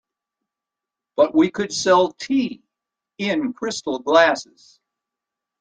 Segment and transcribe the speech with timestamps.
[1.15, 2.63] But we could sell tea
[3.19, 4.79] in crystal glasses.